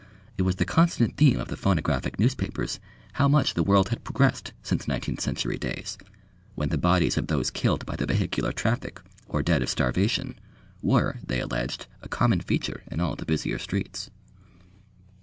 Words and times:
It 0.35 0.41
was 0.41 0.55
the 0.55 0.65
constant 0.65 1.15
theme 1.15 1.39
of 1.39 1.49
the 1.49 1.55
phonographic 1.55 2.17
newspapers 2.19 2.79
how 3.13 3.27
much 3.27 3.53
the 3.53 3.61
world 3.61 3.89
had 3.89 4.03
progressed 4.03 4.51
since 4.63 4.87
nineteenth 4.87 5.21
century 5.21 5.59
days, 5.59 5.95
when 6.55 6.69
the 6.69 6.77
bodies 6.79 7.19
of 7.19 7.27
those 7.27 7.51
killed 7.51 7.85
by 7.85 7.95
the 7.95 8.07
vehicular 8.07 8.51
traffic 8.51 8.99
or 9.27 9.43
dead 9.43 9.61
of 9.61 9.69
starvation, 9.69 10.39
were, 10.81 11.19
they 11.23 11.39
alleged, 11.39 11.85
a 12.01 12.09
common 12.09 12.39
feature 12.39 12.81
in 12.89 12.99
all 12.99 13.15
the 13.15 13.27
busier 13.27 13.59
streets. 13.59 14.09